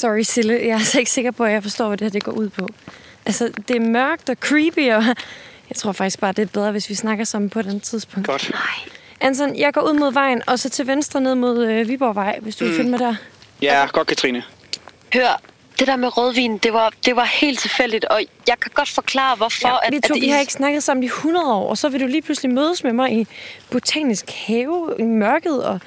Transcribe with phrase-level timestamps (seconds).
[0.00, 0.54] Sorry, Sille.
[0.54, 2.48] Jeg er altså ikke sikker på, at jeg forstår, hvad det her det går ud
[2.48, 2.68] på.
[3.26, 5.04] Altså, det er mørkt og creepy, og
[5.68, 8.28] jeg tror faktisk bare, det er bedre, hvis vi snakker sammen på et andet tidspunkt.
[8.28, 8.52] Godt.
[9.20, 12.56] Anton, jeg går ud mod vejen, og så til venstre ned mod øh, Viborgvej, hvis
[12.56, 12.70] du mm.
[12.70, 13.14] vil finde mig der.
[13.62, 14.42] Ja, godt, Katrine.
[15.14, 15.40] Hør,
[15.78, 19.36] det der med rødvin, det var, det var helt tilfældigt, og jeg kan godt forklare,
[19.36, 19.68] hvorfor...
[19.68, 21.88] Ja, at, vi, to, at vi har ikke snakket sammen i 100 år, og så
[21.88, 23.26] vil du lige pludselig mødes med mig i
[23.70, 25.80] botanisk have i mørket, og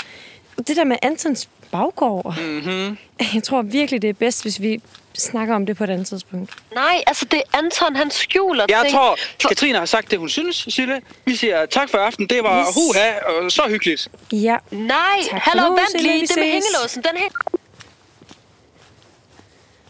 [0.68, 2.36] det der med Antons baggård.
[2.40, 2.98] Mm-hmm.
[3.34, 4.82] Jeg tror virkelig, det er bedst, hvis vi
[5.18, 6.52] snakker om det på et andet tidspunkt.
[6.76, 8.94] Nej, altså det er Anton, han skjuler Jeg ting.
[8.96, 11.02] tror, For- Katrine har sagt det, hun synes, Sille.
[11.26, 12.27] Vi siger tak for aften.
[12.27, 12.68] Det var Yes.
[12.76, 13.12] huha
[13.44, 14.08] og så hyggeligt.
[14.32, 14.98] Ja, Nej,
[15.30, 16.27] Tak hallo, nu, vent Sille, lige.
[16.27, 17.30] Det med hængelåsen, den her...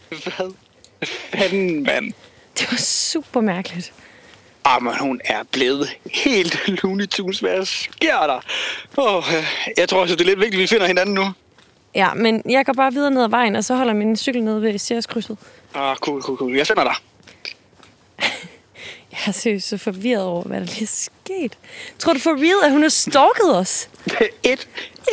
[0.08, 0.52] Hvad
[1.40, 2.12] fanden, mand?
[2.58, 3.92] det var super mærkeligt.
[4.64, 7.38] Ah, men hun er blevet helt Looney Tunes.
[7.40, 8.40] Hvad sker der?
[8.96, 9.24] Oh,
[9.76, 11.24] jeg tror også, det er lidt vigtigt, at vi finder hinanden nu.
[11.94, 14.62] Ja, men jeg går bare videre ned ad vejen, og så holder min cykel nede
[14.62, 15.36] ved Sears-krydset.
[15.74, 16.56] Ah, cool, cool, cool.
[16.56, 16.94] Jeg finder dig.
[19.12, 20.86] Jeg er seriøst så forvirret over, hvad der lige er
[21.24, 21.58] sket.
[21.98, 23.88] Tror du for real, at hun har stalket os?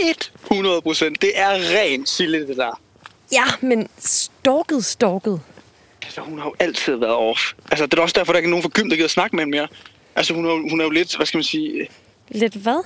[0.10, 1.22] Et, 100 procent.
[1.22, 2.80] Det er ren Sille, det der.
[3.32, 5.42] Ja, men stalket, stalket.
[6.04, 7.54] Altså, hun har jo altid været off.
[7.72, 9.44] Altså, det er også derfor, der ikke er nogen fra gym, der gider snakke med
[9.44, 9.68] hende mere.
[10.16, 11.88] Altså, hun er, jo- hun er jo lidt, hvad skal man sige...
[12.30, 12.84] Lidt hvad?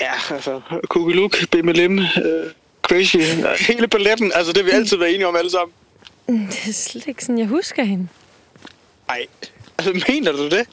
[0.00, 2.50] Ja, altså, kugeluk, BMLM, øh,
[2.88, 3.16] crazy,
[3.68, 4.32] hele paletten.
[4.34, 5.74] Altså, det har vi altid været enige om alle sammen.
[6.26, 8.08] Det er slet ikke sådan, jeg husker hende.
[9.08, 9.26] Nej,
[9.78, 10.68] altså, mener du det?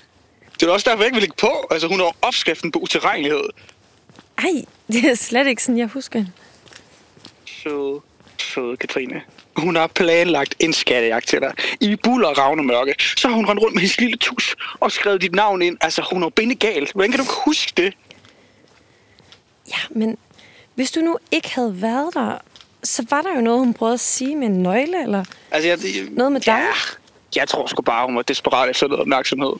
[0.59, 1.67] Det er også derfor, jeg ikke vil lægge på.
[1.72, 3.44] Altså, hun jo opskriften på utilregnelighed.
[4.38, 6.31] Ej, det er slet ikke sådan, jeg husker hende.
[7.45, 8.00] Søde,
[8.38, 9.22] søde Katrine.
[9.55, 11.53] Hun har planlagt en skattejagt til dig.
[11.81, 12.95] I buller og ravnemørke.
[13.17, 15.77] Så har hun rendt rundt med hendes lille tus og skrevet dit navn ind.
[15.81, 16.89] Altså, hun er jo benegal.
[16.94, 17.94] Hvordan kan du huske det?
[19.70, 20.17] Ja, men
[20.76, 22.38] hvis du nu ikke havde været der,
[22.84, 25.26] så var der jo noget, hun prøvede at sige med en nøgle, eller...
[25.52, 25.78] Altså, jeg,
[26.12, 26.54] Noget med dig?
[26.54, 26.74] Ja,
[27.36, 29.54] jeg tror sgu bare, hun var desperat efter noget opmærksomhed.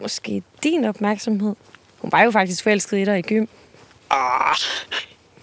[0.00, 1.54] Måske din opmærksomhed.
[1.98, 3.46] Hun var jo faktisk forelsket i dig i gym.
[4.10, 4.56] Ah,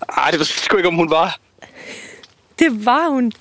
[0.10, 1.40] ah det ved jeg sgu ikke, om hun var.
[2.60, 3.32] Det var hun.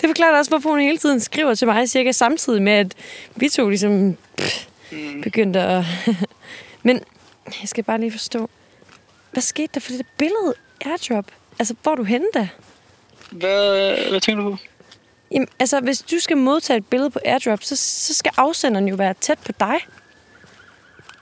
[0.00, 2.94] Det forklarer også, hvorfor hun hele tiden skriver til mig cirka samtidig med, at
[3.36, 4.66] vi to ligesom pff,
[5.22, 5.84] begyndte at...
[6.82, 7.00] Men
[7.46, 8.50] jeg skal bare lige forstå,
[9.32, 10.54] hvad skete der for det billede
[10.86, 11.26] airdrop?
[11.58, 12.48] Altså, hvor er du henne da?
[13.30, 14.56] Hvad, hvad tænker du på?
[15.30, 18.96] Jamen, altså, hvis du skal modtage et billede på airdrop, så, så skal afsenderen jo
[18.96, 19.76] være tæt på dig.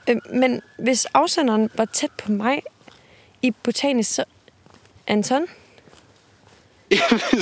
[0.09, 2.61] Øh, men hvis afsenderen var tæt på mig
[3.41, 4.23] i botanisk, så...
[5.07, 5.47] Anton?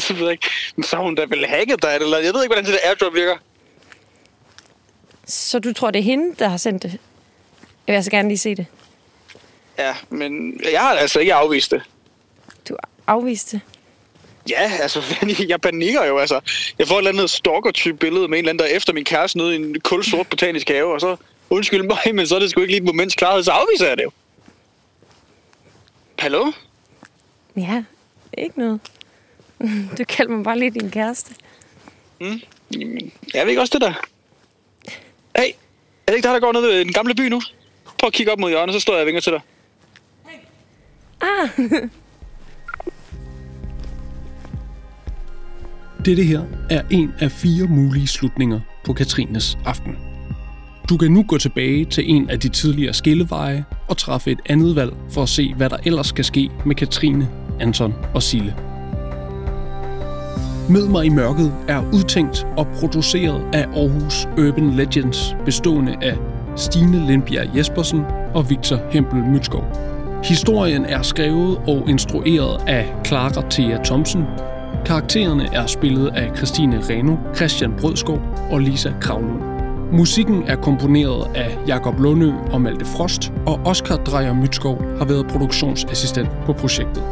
[0.09, 0.50] Jeg ved ikke.
[0.75, 2.89] Men så har hun da vel hacket dig, eller jeg ved ikke, hvordan det der
[2.89, 3.38] airdrop virker.
[5.25, 6.91] Så du tror, det er hende, der har sendt det?
[6.91, 7.00] Jeg
[7.88, 8.66] vil altså gerne lige se det.
[9.77, 11.81] Ja, men jeg har altså ikke afvist det.
[12.69, 12.75] Du
[13.07, 13.61] afviste det.
[14.49, 15.01] Ja, altså,
[15.49, 16.39] jeg panikker jo, altså.
[16.79, 19.05] Jeg får et eller andet stalker-type billede med en eller anden, der er efter min
[19.05, 21.15] kæreste nede i en kul sort botanisk have, og så,
[21.49, 23.97] undskyld mig, men så er det sgu ikke lige et moments klarhed, så afviser jeg
[23.97, 24.11] det jo.
[26.19, 26.51] Hallo?
[27.55, 27.83] Ja,
[28.38, 28.79] ikke noget.
[29.97, 31.35] Du kalder mig bare lidt din kæreste.
[32.21, 33.94] Jamen, jeg ved ikke også det der.
[35.38, 35.51] Hey,
[36.07, 37.41] er det ikke der, der går ned ved den gamle by nu?
[37.99, 39.41] Prøv at kigge op mod hjørnet, så står jeg og vinker til dig.
[41.27, 41.49] Ah,
[46.05, 49.95] Dette her er en af fire mulige slutninger på Katrines aften.
[50.89, 54.75] Du kan nu gå tilbage til en af de tidligere skilleveje og træffe et andet
[54.75, 58.55] valg for at se, hvad der ellers skal ske med Katrine, Anton og Sille.
[60.69, 66.17] Mød mig i mørket er udtænkt og produceret af Aarhus Urban Legends, bestående af
[66.55, 68.01] Stine Lindbjerg Jespersen
[68.33, 69.96] og Victor Hempel Mytskov.
[70.23, 74.23] Historien er skrevet og instrueret af Clara Thea Thomsen.
[74.85, 78.19] Karaktererne er spillet af Christine Reno, Christian Brødskov
[78.51, 79.41] og Lisa Kravlund.
[79.91, 85.27] Musikken er komponeret af Jakob Lundø og Malte Frost, og Oscar Drejer Mytskov har været
[85.27, 87.03] produktionsassistent på projektet.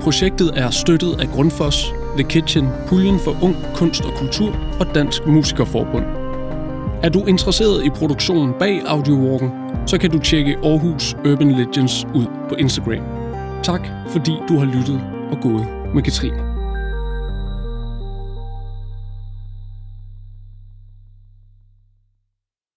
[0.00, 5.26] Projektet er støttet af Grundfos, The Kitchen, Puljen for Ung Kunst og Kultur og Dansk
[5.26, 6.04] Musikerforbund.
[7.02, 12.26] Er du interesseret i produktionen bag Audiowalken, så kan du tjekke Aarhus Urban Legends ud
[12.48, 13.04] på Instagram.
[13.62, 15.00] Tak fordi du har lyttet
[15.30, 16.57] og gået med Katrine.